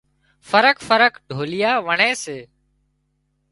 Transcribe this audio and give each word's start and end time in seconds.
فرق 0.49 0.77
فرق 0.89 1.13
ڍوليئا 1.29 1.73
وڻي 1.87 2.11
سي 2.23 2.37